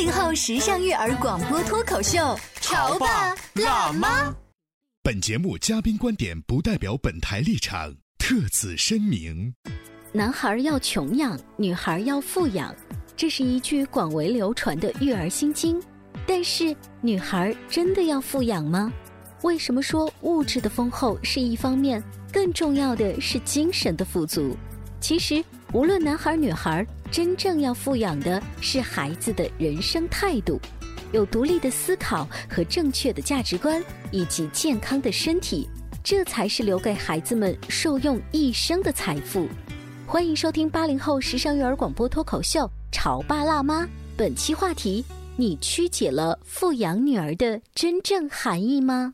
[0.00, 4.34] 八零后时尚育儿广播脱口秀，潮爸辣妈。
[5.02, 9.54] 本节目嘉宾观点不代表本台立场，特此声明。
[10.10, 12.74] 男孩要穷养，女孩要富养，
[13.14, 15.78] 这是一句广为流传的育儿心经。
[16.26, 18.90] 但是，女孩真的要富养吗？
[19.42, 24.56] 为什么说物质的丰厚是一方面，更重要的是精神的富足？
[24.98, 30.60] 其实，无论男孩女孩，真正要富养的是孩子的人生态度，
[31.12, 35.68] 有独立的思考和正确的价值观，以及健康的身体，
[36.04, 39.48] 这才是留给孩子们受用一生的财富。
[40.06, 42.60] 欢迎收听八零后时尚育儿广播脱口秀
[42.92, 43.82] 《潮爸辣妈》，
[44.16, 49.12] 本期话题：你曲解了富养女儿的真正含义吗？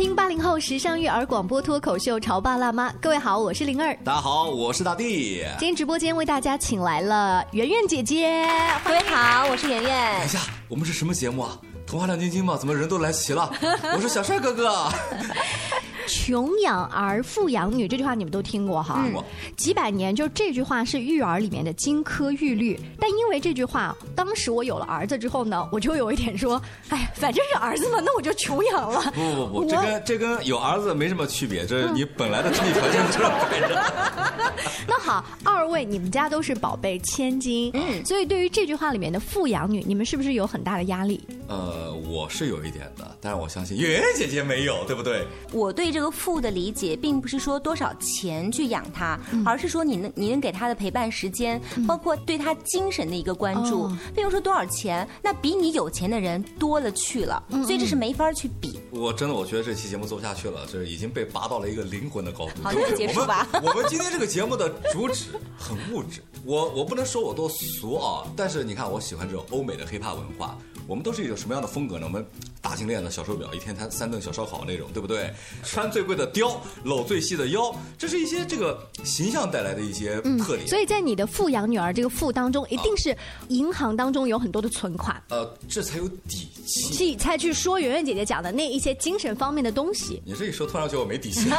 [0.00, 3.94] 听八零后时尚育儿广播脱口秀《潮爸辣妈》，各位好，我是灵儿。
[4.02, 5.44] 大家好，我是大地。
[5.58, 8.48] 今天直播间为大家请来了圆圆姐姐，
[8.82, 10.16] 各位好，我是圆圆。
[10.16, 11.58] 等一下，我们是什么节目啊？
[11.86, 12.56] 童话亮晶晶吗？
[12.56, 13.52] 怎么人都来齐了？
[13.94, 14.90] 我是小帅哥哥。
[16.06, 19.04] 穷养儿，富养女，这句话你们都听过哈？
[19.06, 19.22] 嗯。
[19.56, 22.78] 几百年，就这句话是育儿里面的金科玉律。
[22.98, 29.12] 但因为这句话，当时我有了儿子之后呢，我就有一点说，哎呀，反正是儿子嘛，那我就穷养了。
[29.14, 33.92] 不不不，这跟这跟有儿子没什么区别，这是你本来的经济条件就这样摆着。
[34.86, 41.20] 那好，二位，你们家都是宝贝千金，嗯，所以对于这句话里面的富养女，你们是不是有很大的压力？
[41.48, 45.26] 呃，我是有一点的，但是我相信圆圆姐姐没有，对不对？
[45.52, 53.90] 我对这个富的理解，并不是说多少钱去养他，而是说你能你能给他的陪伴时间，包括对他精神的一个关注。
[54.14, 58.78] 并不是说多少钱，那比你有钱的人多了去了，所以这是没法去比。
[58.90, 62.62] 我真的我觉得这期节目做不下去了，就是已经被拔到了一个灵魂的高度。
[62.62, 63.48] 好，那就结束吧。
[63.62, 70.56] 我们今天这个节目的主旨很物质，我我不能说我多俗啊，但是你看，我喜欢这种欧美的 hiphop 文化。
[70.90, 72.06] 我们都是一种什么样的风格呢？
[72.06, 72.26] 我们
[72.60, 75.32] 大金链子、小手表，一天摊三顿小烧烤那种，对不对？
[75.62, 80.66] 穿最贵的貂，搂最细的腰，这是一些这个形象带来的一些特点。
[80.66, 83.16] 所以在你的富养女儿这个富当中，一定是
[83.50, 90.20] 银行当中有很多的存款，呃，这才有底气，才去说圆圆姐姐讲的那一些精神方面的东西。
[90.26, 91.48] 你这一说，突然觉得我没底气。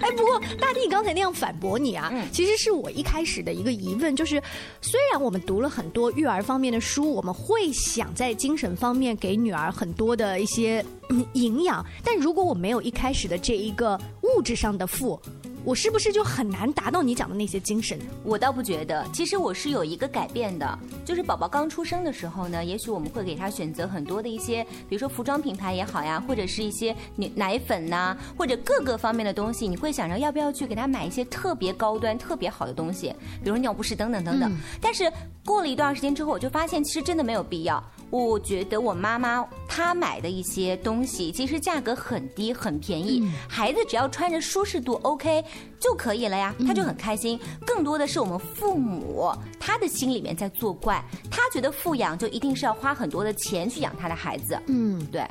[0.00, 4.40] 哎，不过大地刚才那样反驳你啊，其实是我一开始的一个疑问，就是
[4.80, 10.84] 虽然我们读了很多育儿方面的书，我们会想在精神方面给女儿很多的一些
[11.34, 15.20] 营养，但如果我没有一开始的这一个物质上的富。
[15.66, 17.98] 我是不是就很难达到你讲的那些精神？
[18.22, 33.12] 我倒不觉得，其实我是有一个改变的，就是宝宝刚出生的时候呢，也许我们会给他选择很多的一些，比如说服装品牌也好呀，或者是一些奶奶粉呐，或者各个方面的东西，你会想着要不要去给他买一些特别高端、特别好的东西，
[33.42, 34.56] 比如尿不湿等等等等。
[34.80, 35.12] 但是
[35.44, 37.82] 过了一段时间之后，我就发现其实真的没有必要。
[38.10, 45.44] 我觉得我妈妈她买的一些东西，其实价格很低很便宜，孩子只要穿着舒适度 OK
[45.80, 47.38] 就可以了呀，他就很开心。
[47.66, 54.58] 更多的是我们父母他的心里面在作怪，他觉得富养就一定是要花很多的钱去养他的孩子。
[54.66, 55.26] 嗯，对，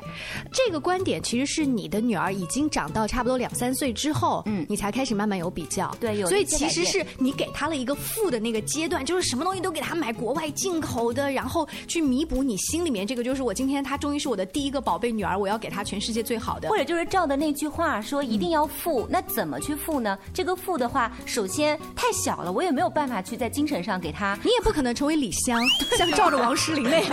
[0.52, 5.90] 这个观点其实是你的女儿已经长到差不多两三岁之后，嗯，你才开始慢慢有比较。
[5.98, 6.28] 对，有。
[6.28, 12.56] 所以其实是你给他了一个富的那个阶段，就是什么东西都给他买国外进口的，然后去弥补你。
[12.66, 16.68] 心里面这个就是我今天她终于是我的第一个宝贝女儿，我要给她全世界最好的。
[16.68, 20.18] 或者就是照的那句话说一定要富，那怎么去富呢？
[20.34, 24.36] 这个富的话，首先太小了，我也没有办法去在精神上给她。
[24.42, 25.64] 你也不可能成为李湘，
[25.96, 27.10] 像照着王诗龄那样，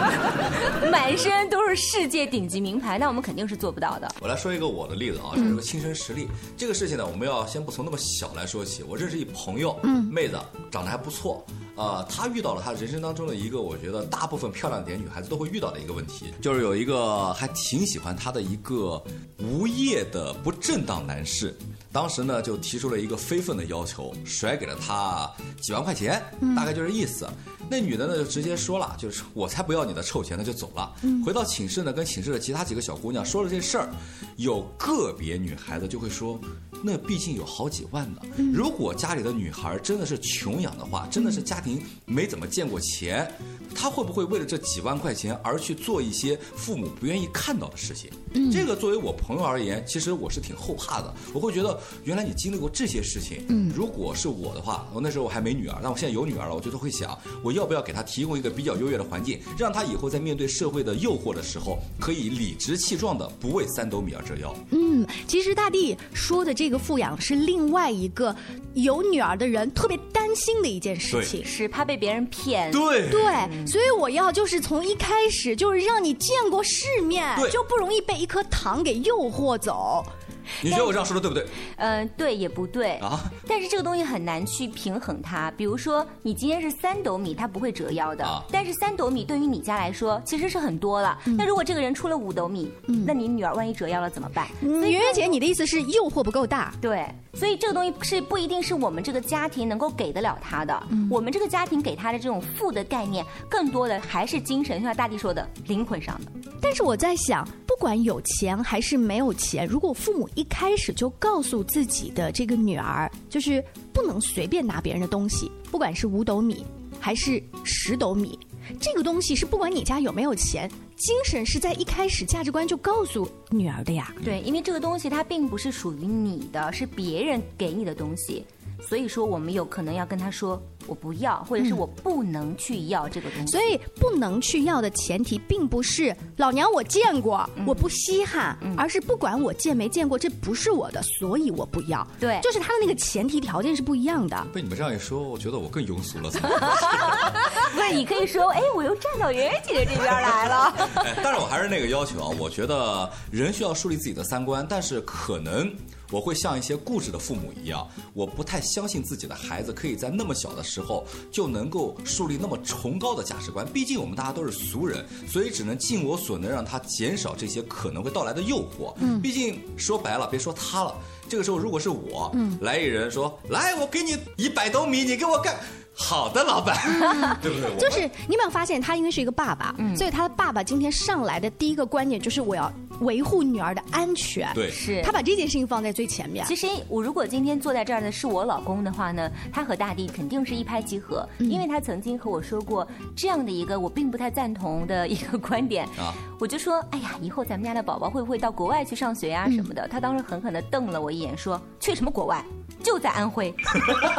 [0.90, 4.10] 满身都是世界顶级名牌，那我们肯定是做不到的。
[4.22, 6.26] 我来说一个我的例子啊，这是个亲身实例。
[6.56, 8.82] 这个事情呢，我们要先不从那么小来说起。
[8.82, 10.40] 我认识一朋友，嗯，妹子
[10.70, 11.44] 长得还不错。
[11.76, 19.02] 呃，他遇到了他人生当中的一个，我觉得大部分漂亮点女孩子都会遇到的一个问题，就是有一个还挺喜欢他的一个
[19.38, 21.52] 无业的不正当男士，
[21.90, 25.28] 当时呢就提出了一个非分的要求，甩给了他
[25.60, 26.22] 几万块钱，
[26.54, 27.28] 大概就是意思。
[27.68, 30.94] 那女的呢就直接说了，就是我才不要你的臭钱，那就走了。
[31.24, 33.88] 回到寝室呢，跟寝室的其他几个小姑娘说了这事儿，
[34.36, 36.40] 有个别女孩子就会说，
[36.82, 38.22] 那毕竟有好几万呢。
[38.52, 43.30] 如果家里的女孩真的是穷养的话，真的是家庭没怎么见过钱，
[43.74, 48.10] 她会不会为了这几万块钱而去做一些父母不愿意看到的事情？
[48.52, 51.14] 这个作为我朋友而言，其实我是挺后怕的。
[51.32, 53.46] 我会觉得，原来你经历过这些事情。
[53.74, 64.54] 如果是我的话，我那时候我还没女儿，但我现在有女儿了，我觉得会想，我要不要给她提供一个比较优越的环境，让她以后在面对社会的诱惑的时候，可以理直气壮的不为三斗米而折腰。
[64.70, 68.34] 嗯，其实大地说的这个富养是另外一个
[68.72, 71.44] 有女儿的人特别担心的一件事情。
[71.44, 72.70] 是怕被别人骗。
[72.72, 73.22] 对对，
[73.66, 80.04] 所以我要就是从一开始就是让你见过世面，就不容易被一颗糖给诱惑走。
[80.62, 81.46] 你觉得我这样说的对不对？
[81.76, 83.20] 嗯，对也不对啊。
[83.46, 85.50] 但是这个东西很难去平衡它。
[85.56, 88.24] 比如说，你今天是三斗米，它不会折腰的。
[88.24, 91.18] 啊但是三斗米对于你家来说其实是很多了。
[91.24, 92.70] 那如果这个人出了五斗米，
[93.06, 94.46] 那你女儿万一折腰了怎么办？
[94.62, 96.72] 圆圆姐，你的意思是诱惑不够大？
[96.80, 100.82] 对，所以这个东西是不一定是我们这个家庭能够给得了他的。
[101.10, 106.50] 我们这个家庭给他的这种富的概念，更多的还是精神，就像大地说的，灵魂上的。
[106.60, 116.64] 但是我在想，不管有钱还是没有钱，如果父母一开始就告诉自己的这个女儿，就是不能随便拿别人的东西，不管是五斗米
[117.00, 118.38] 还是十斗米，
[118.80, 124.12] 这个东西是不管你家有没有钱，精神是在一开始价值观就告诉女儿的呀。
[124.24, 128.44] 对，因为这个东西它并不是属于你的，是别人给你的东西，
[128.88, 133.52] 所以说我们有可能要跟他说我不要，或者是我不能去要这个东西。
[133.52, 142.06] 所以不能去要的前提，并不是老娘我见过，我不稀罕，而是不管我见没见过，这不是我的，所以我不要。
[142.20, 144.46] 对就是他的那个前提条件是不一样的。
[144.52, 146.30] 被你们这样一说，我觉得我更庸俗了。
[146.30, 150.74] 不是，你可以说，哎，我又站到圆圆姐姐这边来了。
[151.02, 155.72] 哎，当然我还是那个要求啊，我觉得人需要树立自己的三观，但是可能
[156.14, 163.66] 我会像一些固执的父母一样，我不太相信自己的孩子可以在那么小的时候就能够树立那么崇高的价值观。
[163.72, 168.94] 毕竟我们大家都是俗人，所以只能尽我所能让他减少这些可能会到来的诱惑。
[168.98, 170.94] 嗯，毕竟说白了，别说他了，
[171.28, 175.54] 这个时候如果是我，嗯，来一人说，来，我给你一百斗米，你给我干。
[175.96, 176.76] 好的，老板，
[177.40, 177.76] 对不对？
[177.78, 182.68] 就是你有没有发现，他因为是一个爸爸，所以他的爸爸今天上来的第一个观念就是我要
[182.98, 184.52] 维护女儿的安全。
[184.54, 186.44] 对是他把这件事情放在最前面。
[186.46, 192.84] 其实我如果今天坐在这儿的是我老公的话呢，他和大地肯定是一拍即合，因为他曾经和我说过
[193.14, 195.86] 这样的一个我并不太赞同的一个观点。
[195.96, 199.86] 啊我就说，哎呀，以后咱们家的宝宝会不会到国外去上学呀、什么的？
[199.86, 202.44] 他当时狠狠的瞪了我一眼，说：“去什么国外？
[202.82, 203.54] 就在安徽，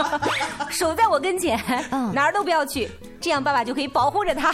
[0.71, 1.59] 守在我跟前，
[1.91, 2.89] 嗯哪儿都不要去，
[3.21, 4.51] 这样爸爸就可以保护着他。”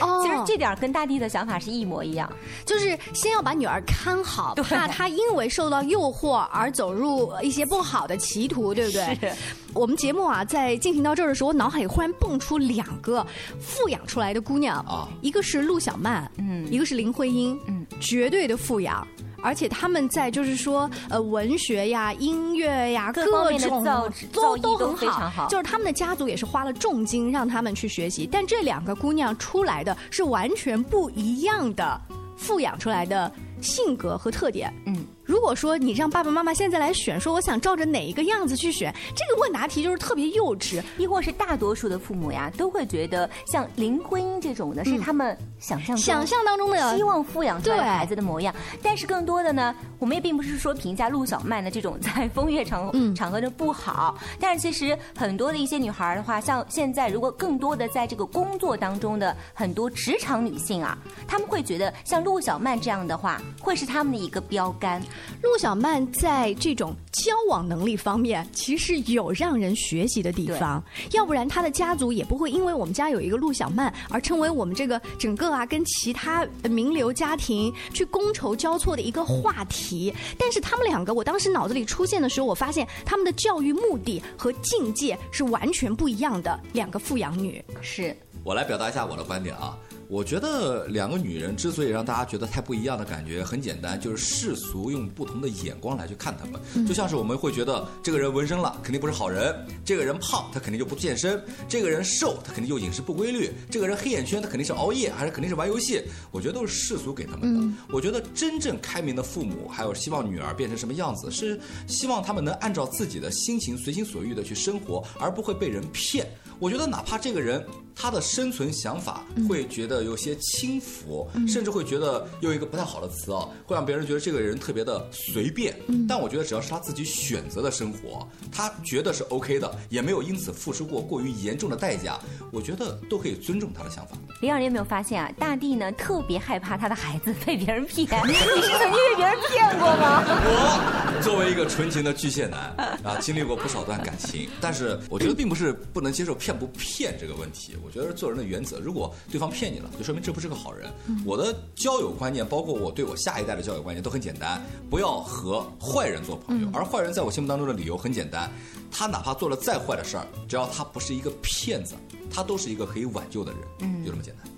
[0.00, 2.30] 哦其实这点跟大地的想法是一模一样。
[2.66, 9.14] 就是先要把女儿看好，对怕她因为受到诱惑而走入一些不好的歧途，对不对？
[9.20, 9.32] 是。
[9.72, 13.26] 我们节目啊，在进行到这儿的时候，我脑海里忽然蹦出两个
[13.58, 19.06] 富养出来的姑娘啊一个是陆小曼，嗯一个是林徽因，嗯，绝对的富养。
[19.42, 23.24] 而且他们在就是说，呃，文学呀、音乐呀，各
[23.58, 25.46] 种造都都很好。
[25.48, 32.00] 就是他们的家族也是花了重金让他们去学习，但这两个姑娘出来的是完全不一样的
[32.36, 33.30] 富养出来的
[33.60, 34.72] 性格和特点。
[34.86, 35.01] 嗯，
[35.32, 40.82] 如果说你让爸爸妈妈现在来选，说我想照着哪一个样子去选，这个问答题就是特别幼稚。
[40.98, 48.54] 亦或是大多数的父母呀，都会觉得像林徽因这种的，是他们想象中想象当中的希望富养出来的孩子的模样。
[48.82, 65.02] 但是更多的呢，我们也并不是说评价陆小曼的这种在风月场、嗯场合的不好，但是其实很多的一些女孩儿的话，像现在如果更多的在这个工作当中的很多职场女性啊，她们会觉得像陆小曼这样的话，会是她们的一个标杆。
[65.42, 70.82] 陆小曼在这种交往能力方面，其实有让人学习的地方。
[71.12, 80.14] 要不然，她的家族也不会因为我们家有一个陆小曼而成为我们这个整个啊跟其他呃名流家庭去觥筹交错的一个话题。
[80.38, 87.64] 但是他们两个，我当时脑子里出现的时候，我发现他们的教育目的和境界是完全不一样的两个富养女。
[87.80, 89.76] 是，我来表达一下我的观点啊。
[90.12, 96.86] 我觉得两个女人之所以让大家觉得太不一样的感觉，很简单，就是世俗用不同的眼光来去看她们。
[96.86, 99.54] 就像是我们会觉得这个人纹身了，肯定不是好人；
[99.86, 106.02] 这个人胖，他肯定就不健身；这个人瘦，他肯定就饮食不规律；这个人黑眼圈，他肯定是熬夜，还是肯定是玩游戏。
[106.30, 107.76] 我觉得都是世俗给他们的。
[107.90, 116.26] 我觉得真正开明的父母，还有希望女儿变成什么样子，是希望他们能按照自己的心情随心所欲的去生活，而不会被人骗。
[116.58, 125.74] 我觉得哪怕这个人他的生存想法会觉得有些轻浮，甚至会觉得用一个不太好的词啊，会让别人觉得这个人特别的随便。
[126.08, 132.18] 但我觉得只要是他自己选择的生活，他觉得是 OK 的，也没有因此付出过过于严重的代价，
[132.50, 134.16] 我觉得都可以尊重他的想法。
[134.40, 135.30] 李老师有没有发现啊？
[135.38, 138.08] 大地呢特别害怕他的孩子被别人骗。
[138.26, 140.22] 你是曾经被别人骗过吗？
[140.26, 142.60] 我作为一个纯情的巨蟹男
[143.04, 147.76] 啊，经历过不少段感情，但是我觉得并不是不能接受骗不骗这个问题。
[147.84, 150.90] 我觉得做人的原则，如果对方骗你了，就说明这不是个好人。
[151.24, 156.68] 我的交友观念，包括我对我下一代的交友观念都很简单，不要和坏人做朋友。
[156.72, 158.50] 而坏人在我心目当中的理由很简单，
[158.90, 161.94] 他哪怕做了再坏的事儿，只要他不是一个骗子，
[162.30, 164.51] 他都是一个可以挽救的人，就这么简单。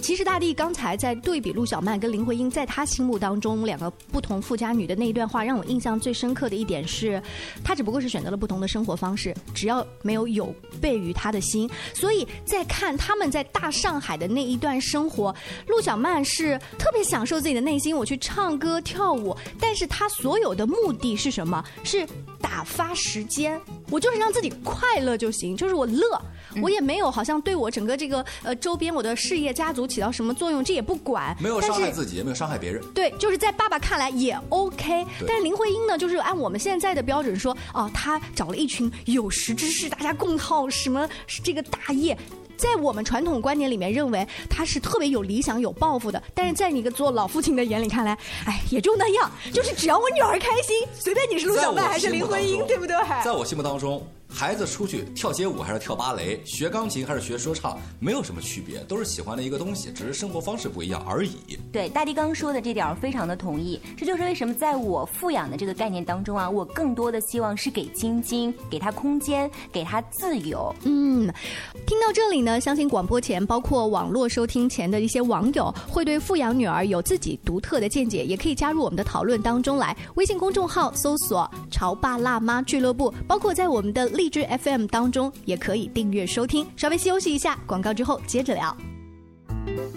[0.00, 7.22] 嗯，其实大地刚才在对比陆小曼跟林徽因在他心目当中两个不同富家女的那一段话，让我印象最深刻的一点是，
[7.62, 11.70] 她只不过是选择了不同的生活方式，只要没有有悖于她的心。
[11.94, 15.34] 所以在看他们在大上海的那一段生活，
[15.66, 21.62] 陆小曼是特别享受自己的内心，我去唱歌跳舞，但是她所有的目的是什么？
[21.84, 22.06] 是
[22.40, 26.20] 打发时间，我就是让自己快乐就行，就是我乐，
[26.62, 32.80] 我也没有好像对我整个这个呃周边我的事业家族起到什么作用，这也不管，没有伤害自己，也没有伤害别人。
[32.94, 41.08] 对，就是在爸爸看来也 OK，但是林徽因呢，就是按我们现在的标准说，哦，她找了一群有识之士，大家共好什么
[41.42, 42.16] 这个大业。
[42.56, 48.12] 在我们传统观念里面，认为她是特别有理想、有抱负的，但是在你一个做老父亲的眼里看来，
[48.44, 52.94] 哎，也就那样，就是只要我女儿开心，随便你是陆小曼还是林徽因，对不对？
[53.24, 61.58] 在我心目当中，孩子出去跳街舞还是跳芭蕾，学钢琴还是学说唱，没有什么区别，都是喜欢的一个东西，只是生活方式不一样而已。
[61.72, 70.74] 对，大地刚说的这点儿非常的同意，这就是为什么在我富养的这个概念当中啊，我更多的希望是给晶晶，给她空间，给她自由。
[70.84, 71.32] 嗯，
[71.86, 79.96] 听到这里呢，相信广播前，包括网络收听前的一些网友，会对富养女儿有自己独特的见解，也可以加入我们的讨论当中来。
[80.14, 86.66] 微信公众号搜索“潮爸辣妈俱乐部”，包括在我们的荔枝 FM 当中，也可以订阅收听。
[86.76, 88.76] 稍微休息一下，广告之后接着聊。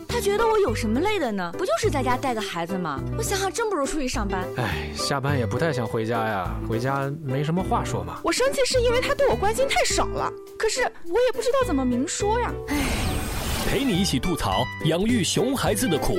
[0.07, 1.53] 他觉得我有什么累的呢？
[1.57, 3.03] 不就是在家带个孩子吗？
[3.17, 4.47] 我想想，真不如出去上班。
[4.55, 8.21] 哎，下班也不太想回家呀，回家没什么话说嘛。
[8.23, 12.49] 我生气是因为他对我关心太少了，可是我也不知道怎么明说呀。
[12.69, 12.77] 哎
[13.67, 16.15] 陪你一起吐槽养育熊孩子的苦，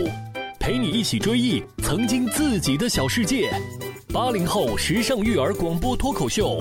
[0.61, 3.51] 陪你一起追忆曾经自己的小世界。
[4.13, 6.61] 八零后时尚育儿广播脱口秀，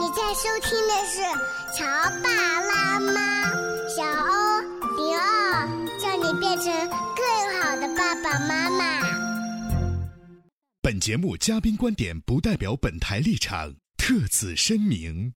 [0.00, 1.20] 你在收听的是
[1.76, 1.84] 《潮
[2.24, 3.52] 爸辣妈》，
[3.94, 4.60] 小欧
[4.96, 5.68] 零二，
[6.00, 9.02] 叫你变成更好的爸爸妈妈。
[10.80, 15.34] 本节目嘉宾观点不代表本台立场，特此声明。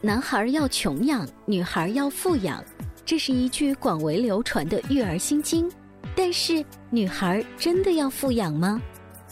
[0.00, 2.64] 男孩要穷养，女孩要富养，
[3.06, 5.70] 这是一句广为流传的育儿心经。
[6.16, 8.82] 但是，女孩真的要富养吗？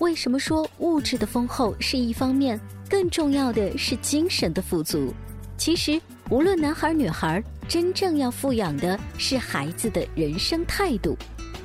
[0.00, 5.12] 为什么说物质的丰厚是一方面，更重要的是精神的富足？
[5.56, 6.00] 其实，
[6.30, 11.16] 无论男孩女孩，真正要富养的是孩子的人生态度，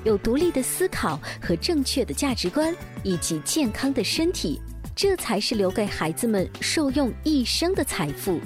[0.03, 4.59] 有独立的思考和正确的价值观，以及健康的身体，
[4.95, 8.39] 这才是留给孩子们受用一生的财富。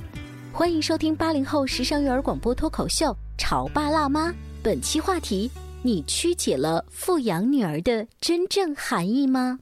[0.51, 3.06] 欢迎收听八零后时尚育儿广播脱口秀
[3.38, 5.50] 《潮爸辣妈》，本期话题：
[5.82, 9.60] 你曲解了富养女儿的真正含义吗？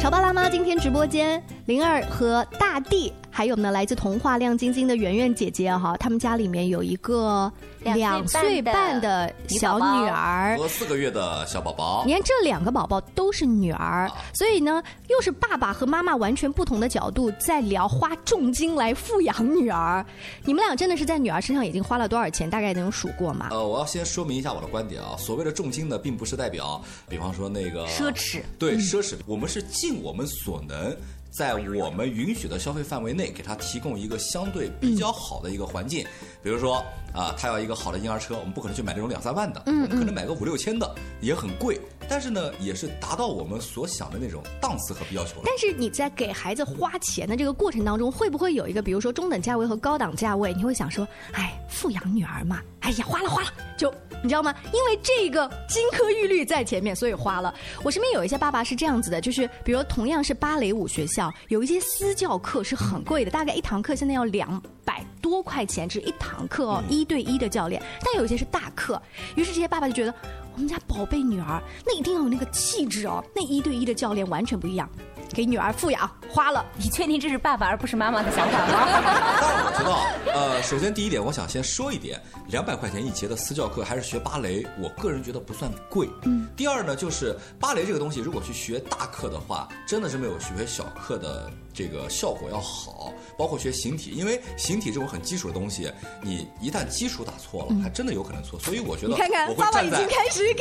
[0.00, 7.50] 潮爸辣妈今天直播间灵儿和大地，还有呢来自童话亮晶晶的圆圆姐姐哈，他们家里面有一个
[7.82, 12.04] 两岁半的小女儿和四个月的小宝宝。
[12.06, 20.04] 你看这两个宝宝都是女儿，所以呢，又是爸爸和妈妈完全不同的角度在聊花重金来富养女儿。
[20.44, 22.50] 你们俩真的是在女儿身上已经花了多少钱？
[22.50, 23.48] 大概能数过吗？
[23.50, 30.94] 呃，我要先说明一下我的观点啊，所谓的重金呢，并不是代表，比方说那个奢侈，对奢侈，我们是尽我们所能。
[31.32, 36.04] 在我们允许的消费范围内，给他提供一个相对比较好的一个环境。
[36.42, 36.84] 比如说
[37.14, 41.80] 啊，他要一个好的婴儿车，我们不可能去买那种两三万的，我们可能买个五六千的，也很贵。
[42.12, 45.40] 但是呢，也是达到我们所想的那种档次和要求。
[45.46, 50.52] 但是你在给孩子花钱的这个过程当中，会不会有一个，比如说中等价位和高档价位？
[50.52, 53.90] 你会想说，哎，富养女儿嘛，哎呀，花了花了，就
[54.22, 54.54] 你知道吗？
[54.74, 57.54] 因为这个金科玉律在前面，所以花了。
[57.82, 67.82] 我身边有一些爸爸是这样子的，就是比如同样是芭蕾舞学校，有一些私教课是很贵的，大概一堂课现在要两百多块钱，只一堂课哦，一对一的教练。
[68.04, 69.00] 但有一些是大课，
[69.34, 70.14] 于是这些爸爸就觉得。
[70.54, 73.24] 我们家宝贝女儿，那一定要有那个气质哦。
[73.34, 74.88] 那一对一的教练完全不一样，
[75.32, 76.64] 给女儿富养花了。
[76.76, 78.86] 你确定这是爸爸而不是妈妈的想法吗？
[79.64, 80.06] 我知道。
[80.34, 86.08] 呃，首先第一点，我想先说一点，两百块钱一节的私教课还是学芭蕾，我个人觉得不算贵。
[86.24, 86.48] 嗯。
[86.56, 91.50] 第二呢，就是芭蕾这个东西，如果去学大课的话，真的是没有学小课的。
[91.74, 95.90] 这个效果要好，包括学形体，因为形体这种很基础的东西，
[96.22, 98.58] 你一旦基础打错了，还真的有可能错。
[98.60, 100.06] 所以我觉得，你看看，我会站在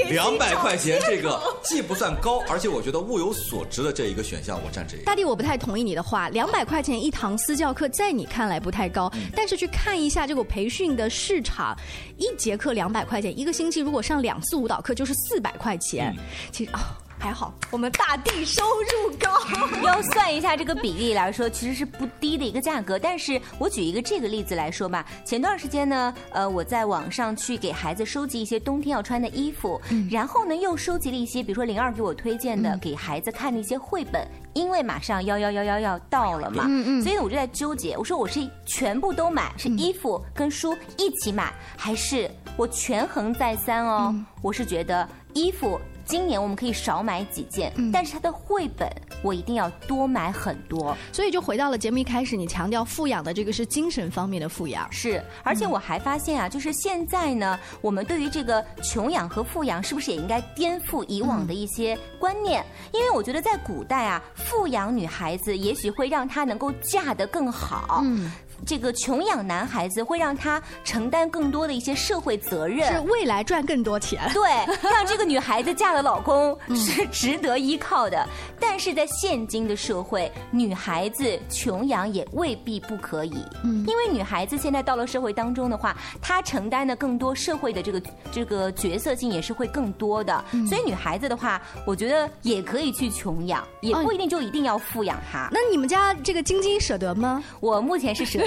[0.10, 5.04] 两百块钱这个既不算高，而且我觉得物有所值的这一个选项，我占这个。
[5.04, 11.78] 大弟，我不太同意你的话，两百块钱一堂私教课，在你看来不太高，但是去看一下这个培训的市场，
[12.18, 16.16] 一节课两百块钱，一个星期如果上两次舞蹈课就是四百块钱，
[16.52, 16.98] 其实啊。
[17.22, 19.30] 还好，我们大地收入高。
[19.86, 22.98] 要算一下这个比例来说，其实是不低的一个价格。
[22.98, 36.64] 但是我举一个这个例子来说吧，前段时间呢，呃，我在网上去给孩子收集一些冬天要穿的衣服，然后呢，又收集了一些，比如说灵儿给我推荐的给孩子看的一些绘本，因为马上幺幺幺幺要到了嘛，
[37.04, 44.16] 所以呢，我就在纠结，我说我是全部都买，是衣服跟书一起买，还是我权衡再三哦？
[44.42, 45.80] 我是觉得衣服。
[46.12, 48.86] 今年我们可以少买几件，但是它的绘本
[49.24, 50.94] 我一定要多买很多。
[51.14, 54.86] 所以就回到了节目一开始，你强调富养的这个是精神方面的富养。
[54.92, 62.62] 是，而且我还发现啊，就是现在呢，我们对于这个穷养和富养，是不是也应该颠覆以往的一些观念？
[62.92, 68.02] 因为我觉得在古代啊，富养女孩子也许会让她能够嫁得更好。
[68.04, 68.30] 嗯。
[68.66, 74.22] 这个穷养男孩子会让他承担更多的一些社会责任，是未来赚更多钱。
[74.34, 74.42] 对，
[74.90, 78.28] 让这个女孩子嫁了老公是值得依靠的。
[78.60, 83.44] 但是在现今的社会，女孩子穷养也未必不可以。
[83.64, 90.44] 嗯，因为女孩子现在到了社会当中的话，她承担的更多社会的这个这个角色性也是会更多的。
[90.70, 95.50] 所以女孩子的话，我觉得也可以去穷养，也不一定就一定要富养她。
[95.52, 97.44] 那你们家这个晶晶舍得吗？
[97.60, 98.40] 我目前是舍。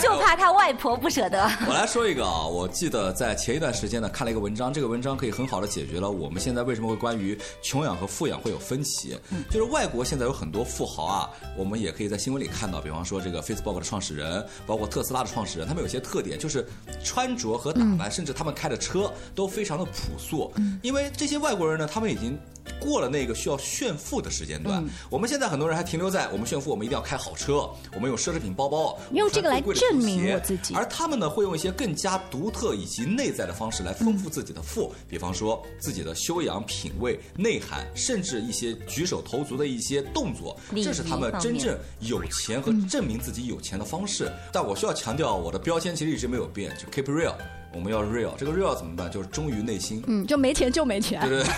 [0.00, 1.50] 就怕他外婆不舍得。
[1.66, 9.18] 我来说一个啊，我记得在前一段时间呢，看了一个文章，这个文章可以很好的解决了我们现在为什么会关于穷养和富养会有分歧。
[9.50, 16.66] 就是外国现在有很多富豪啊，我们也可以在新闻里看到，比方说这个 Facebook 的创始人，包括特斯拉的创始人，他们有些特点就是
[17.04, 20.52] 穿着和打扮，甚至他们开的车都非常的朴素。
[20.82, 22.38] 因为这些外国人呢，他们已经。
[22.80, 30.74] 过了那个需要炫富的时间段，我们现在很多人还停留在我们炫富，我们一定要开好车，我们用奢侈品包包，用这个来证明我自己。
[30.74, 44.30] 而他们呢，会用一些更加独特以及内在的方式来丰富自己的富，比方说自己的修养、品味、内涵，甚至一些举手投足的一些动作，这是他们真正有钱和证明自己有钱的方式。
[44.52, 47.34] 但我需要强调，我的标签其实一直没有变，就 keep real。
[47.76, 49.10] 我们要 real，这个 real 怎么办？
[49.10, 50.02] 就是忠于内心。
[50.06, 51.20] 嗯，就没钱就没钱。
[51.20, 51.50] 对对对。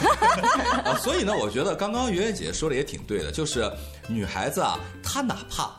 [0.83, 3.71] 啊，所以呢，我觉得刚刚圆圆姐姐说的也挺对的，就是
[4.09, 5.71] 女孩子啊，她哪怕。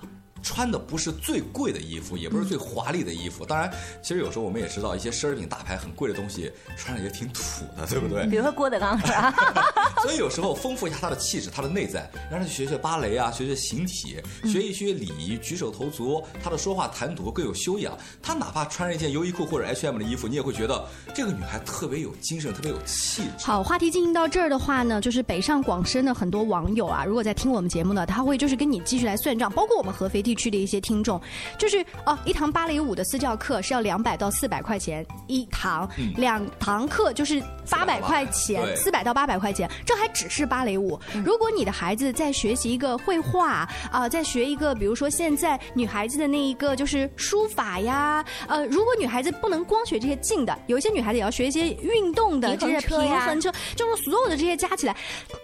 [0.52, 3.46] 穿的不是最贵的衣服，也不是最华丽的衣服。
[3.46, 7.42] 当然，其实有时候我们也知道，一些奢侈品大牌很贵的东西，穿着也挺土
[7.78, 8.26] 的，对不对？
[8.26, 9.32] 比如说郭德纲，是吧？
[10.02, 17.96] 所以有时候丰富一下他的气质，他的内在，让他去学学芭蕾啊，学学形体，学一学礼仪，举手投足，他的说话谈吐更有修养。
[18.20, 20.84] 他哪怕穿着一件优衣库或者 H&M 的衣服，你也会觉得
[21.14, 23.46] 这个女孩特别有精神，特别有气质。
[23.46, 30.20] 好，话题进行到这儿的话呢，就是北上广深的很多网友啊，如果在听我们节目呢，他会就是跟你继续来算账，包括我们合肥。
[30.20, 31.22] 地区的一些听众，
[31.58, 40.98] 就是哦，一堂芭蕾舞的私教课是要两百到四百块钱一堂，嗯两堂课就是八百块钱，对四百到八百块钱，这还只是芭蕾舞。
[41.26, 54.96] 如果你的孩子在学习一个绘画啊、在学一个，比如说现在女孩子的那一个就是书法呀，呃，如果女孩子不能光学这些静的，有一些女孩子也要学一些运动的，这些平衡车，就是所有的这些加起来，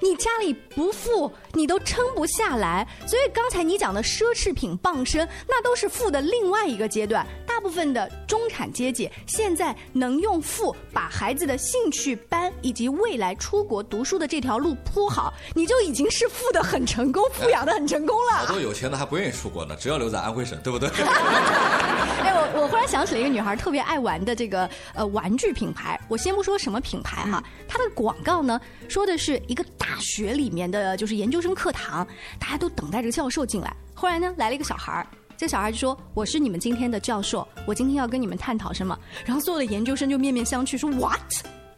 [0.01, 2.87] 你家里不富，你都撑不下来。
[3.05, 7.25] 所以刚才你讲的奢侈品傍身，那都是富的另外一个阶段。
[7.47, 18.45] 大部分的中产阶级现在能用富把孩子的兴趣班以及未来出国读书的这条路铺好，你就已经是富的很成功，富养的很成功了。
[18.45, 20.87] 好多有钱的还不愿意出国呢，只要留在安徽省，对不对？
[20.89, 32.05] 哎，我我忽然想起了一个女孩特别爱玩的这个呃玩具品牌，我先不说什么品牌哈，它的广告呢说的是一个大学里面的就是研究生课堂，
[32.37, 35.07] 大家都等待着教授进来，后来呢来了一个小孩儿。
[35.37, 41.19] 这小孩就说：“我是你们今天的教授，我今天要跟你们探讨什么？”然后所有的研究生就面面相觑，说：“What？”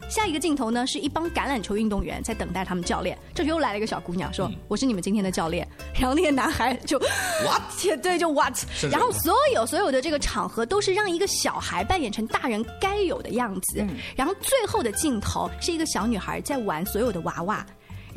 [0.08, 5.66] 下一个镜头呢是一帮橄榄球运动员在等待他们教练，这时又来了一个小姑娘说：“我是你们今天的教练。”
[5.98, 6.98] 然后那个男孩就
[7.44, 7.62] What？
[8.00, 8.56] 对，就 What？
[8.70, 13.84] 是然后所有所有的这个场合都是让一个小孩扮演成大人该有的样子，
[14.16, 17.66] 然后最后的镜头是一个小女孩在玩所有的娃娃。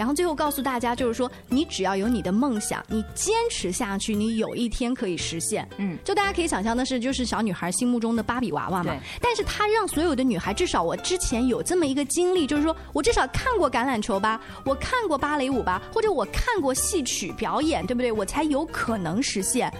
[0.01, 5.69] 然后最后告诉大家，就是说，你只要有你的梦想，你坚持下去，你有一天可以实现。
[5.77, 8.99] 嗯，就大家可以想象的是，就是小女孩心目中的芭比娃娃嘛对。
[9.21, 18.11] 但是她让所有的女孩，至少我之前有这么一个经历，就是说我至少看过橄榄球吧，我看过芭蕾舞吧，或者我看过戏曲表演，对不对？
[18.11, 19.71] 我才有可能实现。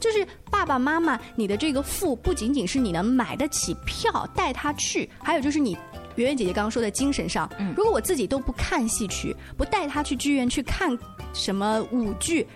[0.00, 5.78] 就是爸爸妈妈，你的这个富不仅仅是你能买得起票带他去，还有就是你。
[6.20, 10.96] 圆圆姐姐刚刚说的精神上，如果我自己都不看戏曲，不带他去剧院去看
[11.32, 12.46] 什么舞剧，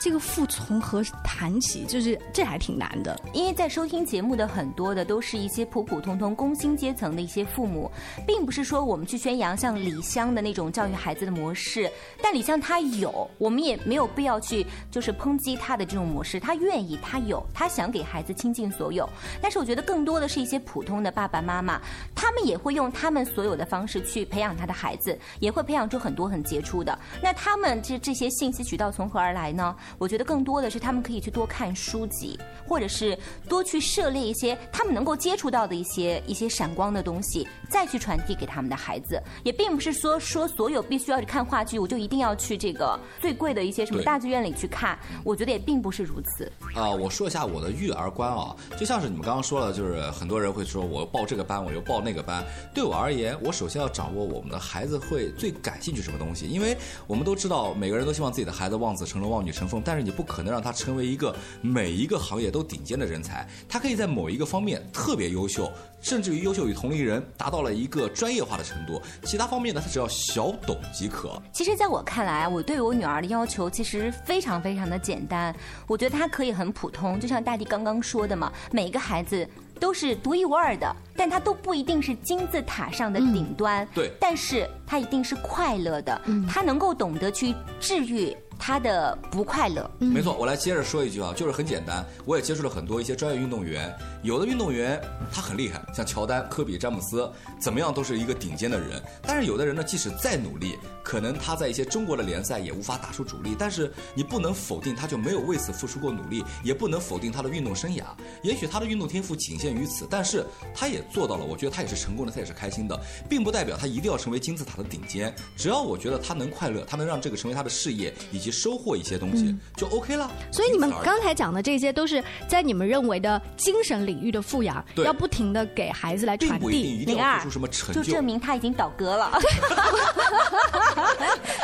[0.00, 1.84] 这个父从何谈起？
[1.84, 3.18] 就是这还挺难的。
[3.32, 7.90] 因为在收听节目的很多的都是一些普普通通工薪阶层的一些父母，
[8.26, 11.90] 并不是说我们去宣扬像李湘的那种教育孩子的模式，
[12.22, 19.08] 但李湘她有，我们也没有必要去就是抨击她的这种模式，她愿意，她有，她想给孩子倾尽所有。
[19.42, 21.80] 但是我觉得更多的是一些普通的爸爸妈妈，
[22.14, 26.96] 他们也会用他们所有的方式去培养他的孩子，也会培养出很多很杰出的。
[27.20, 29.74] 那他们这这些信息渠道从何而来呢？
[29.96, 39.20] 我觉得更多的是他们可以去多看书籍，或者是多去涉猎一些他们能够接触到的一些一些闪光的东西，再去传递给他们的孩子。
[39.44, 44.98] 也并不是说说所有必须要去看话剧，我就一定要去这个最贵的一些什么大剧院里去看。
[45.24, 46.50] 我觉得也并不是如此。
[46.74, 52.44] 啊、我说一下我的育儿观啊，就像是你们刚刚说了，就是很多人会说我报这个班，我又报那个班。
[52.74, 63.48] 对我而言，我首先要掌握我们的孩子会最感兴趣什么东西，因为我们都知道，每个人都希望自己的孩子望子成龙、望女成凤，但是你不可能让他成为一个每一个行业都顶尖的人才。
[63.68, 69.00] 他可以在某一个方面特别优秀，甚至于优秀于同龄人，达到了一个专业化的程度。
[69.24, 71.40] 其他方面呢，他只要小懂即可。
[71.52, 75.54] 其实，在我看来，我对我女儿的要求其实非常非常的简单。
[75.86, 83.86] 我觉得她可以很普通，就像大地刚刚说的嘛，每一个孩子都是独一无二的，但他都不一定是金字塔上的顶端。
[83.94, 89.88] 对但是他一定是快乐的，他能够懂得去治愈他的不快乐。
[89.98, 95.00] 没错，我来接着说一句啊，就是很简单，我也接触了很多一些专业运动员，有的运动员
[95.32, 99.00] 他很厉害，像乔丹、科比、詹姆斯，怎么样都是一个顶尖的人。
[99.22, 103.54] 但是有的人呢，即使再努力，可能他在一些中国的联赛也无法打出主力。
[103.58, 108.02] 但是你不能否定他就没有为此付出过努力，也不能否定他的运动生涯。
[108.42, 110.44] 也许他的运动天赋仅限于此，但是
[110.74, 115.34] 他也做到了，我觉得他也是成功的，他也是开心的，并不代表他一定要成为金字塔的顶尖。
[115.56, 120.30] 只要我觉得他能快乐，他能让这个成为他的事业，以及收获一些东西，嗯就 OK 了。
[120.50, 127.02] 所以你们刚才讲的这些，都是在你们认为的精神领域的富养，要不停的给孩子来传并不一定递。
[127.02, 128.02] 一定要做出什么成就。
[128.02, 129.30] 就证明他已经倒戈了。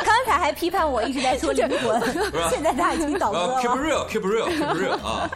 [0.05, 2.01] 刚才还批判我一直在说灵魂，
[2.49, 4.07] 现在他已经倒戈呃，keep 了。
[4.07, 5.29] real，keep real，keep real 啊！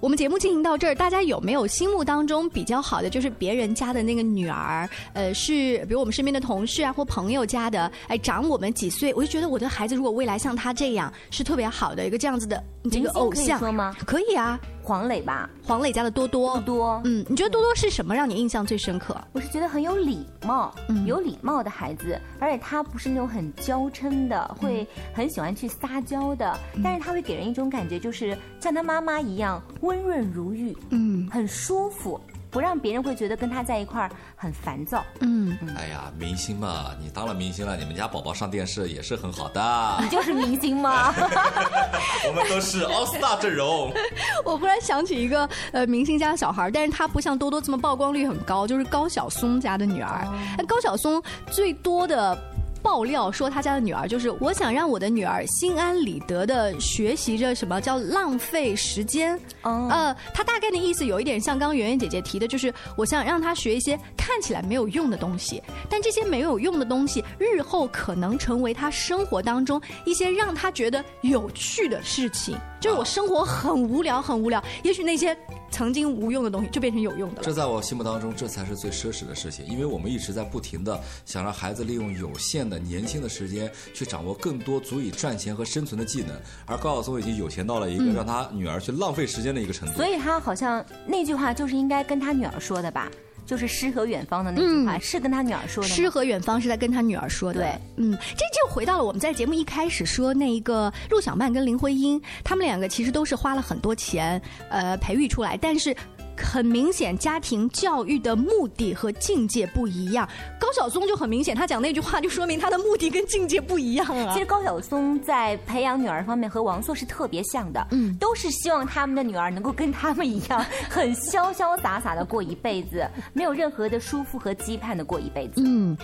[0.00, 13.58] 我们节目进行到这儿，大家有没有心目当中比较好的，就是别人家的那个女儿，呃，是比如我们身边的同事啊或朋友家的，哎，长我们几岁，我就觉得我的孩子如果未来像他这样，是特别好的一个这样子的这个偶像可以像。
[13.58, 13.96] 说吗？
[14.06, 19.14] 可以啊，黄磊吧，黄磊家的多多，多多，嗯，你觉得多多是什么让你印象最深刻？
[19.32, 21.04] 我是觉得很有礼貌，嗯。
[21.04, 32.18] 有礼貌的孩子，而且他不是那种很娇嗔的，会很喜欢去撒娇的，但是他会给人一种感觉，就是像他妈妈一样温润如玉，嗯，很舒服。
[32.50, 35.04] 不让别人会觉得跟他在一块儿很烦躁。
[35.20, 39.98] 嗯，哎呀，明星嘛，你当了明星了，你们家宝宝上电视也是很好的。
[40.00, 41.12] 你就是明星吗？
[42.26, 43.92] 我们都是 all star 阵容。
[44.44, 50.26] 我忽然想起一个呃明星家的小孩，但是他不像多多这么曝光率很高，就是高晓松家的女儿。
[50.56, 52.36] 那、高晓松最多的。
[52.82, 59.38] 爆料说他家的女儿就是，我想让我的女儿心安理得的学习着什么叫浪费时间。
[59.62, 72.56] 哦，呃，他大概的意思有一点像刚刚圆圆姐姐提的，就是我想让她学一些看起来没有用的东西，但这些没有用的东西日后可能成为她生活当中一些让她觉得有趣的事情。
[72.80, 75.36] 就是我生活很无聊，很无聊，也许那些
[75.70, 77.42] 曾经无用的东西就变成有用的了。
[77.42, 86.34] 这在我心目当中，这才是最奢侈的事情，因为我们一直在不停的想让孩子利用有限的年轻的时间去掌握更多足以赚钱和生存的技能，
[86.66, 89.94] 而高晓松已经有钱到了一个嗯让他女儿去浪费时间的一个程度。
[89.94, 93.10] 所以他好像那句话就是应该跟他女儿说的吧？
[93.48, 95.94] 就是诗和远方的那句话，是跟他女儿说的吗。
[95.96, 97.60] 诗和远方是在跟他女儿说的。
[97.60, 105.96] 对，嗯，这就回到了我们在节目一开始说那一个陆小曼跟林徽因，他们两个其实都是花了很多钱，呃，培育出来，但是。
[106.42, 110.28] 很明显，家庭教育的目的和境界不一样。
[110.58, 114.32] 高晓松就很明显，他讲那句话就说明他的目的跟境界不一样啊。
[114.32, 125.62] 其实高晓松在培养女儿方面和王朔是特别像的，嗯，都是希望他们的女儿能够跟他们一样，很潇潇洒洒的过一辈子，没有任何的束缚和羁绊的过一辈子。
[125.64, 125.96] 嗯，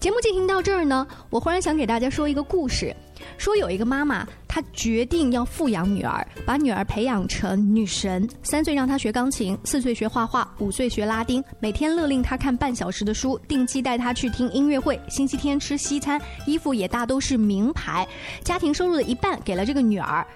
[0.00, 2.94] 节目进行到这儿呢，我忽然想给大家说一个故事。
[3.36, 8.28] 说有一个妈妈，她决定要富养女儿，把女儿培养成女神。
[8.42, 18.06] 三岁让她学钢琴，四岁学画画，五岁学拉丁，每天勒令她看半小时的书，定期带她去听音乐会，星期天吃西餐，衣服也大都是名牌。
[18.42, 20.26] 家庭收入的一半给了这个女儿。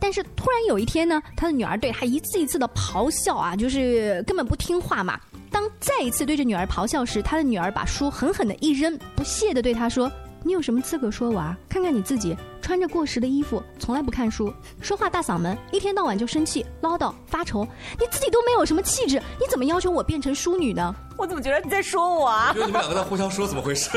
[0.00, 5.18] 但是突然有一天呢，她的女儿对她一次一次的咆哮啊，就是根本不听话嘛。
[5.50, 10.10] 当再一次对着女儿咆哮时，她的女儿把书狠狠的一扔，不屑的对她说。
[10.48, 11.54] 你有什么资格说我啊？
[11.68, 17.68] 看看你自己，穿着过时的衣服，从来不看书，说话大嗓门，一天到晚就生气、唠叨、发愁，
[18.00, 20.94] 你自己都没有什么气质，你怎么要求我变成淑女呢？
[21.18, 22.50] 我怎么觉得你在说我啊？
[22.54, 23.90] 因为你们两个在互相说，怎么回事？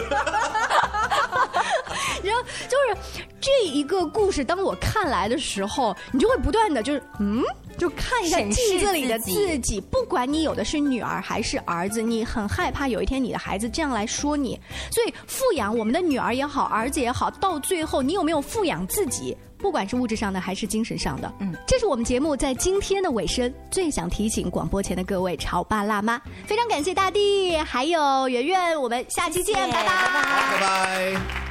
[2.24, 7.44] 然后就是这一个故事，当我看来的时候，你就会不断的就是嗯。
[7.78, 14.60] 就看一下镜子里的自己，不管你有的是女儿还是儿子，你很害怕有一天你的孩子这样来说你。
[14.92, 19.36] 所以富养我们的女儿也好，儿子也好，到最后你有没有富养自己？
[19.58, 26.22] 不管是物质上的还是精神上的，嗯，这是我们节目在今天的尾声最想提醒广播前的各位潮爸辣妈。
[26.46, 31.51] 非常感谢大地，还有圆圆，我们下期见，谢谢拜拜，拜拜。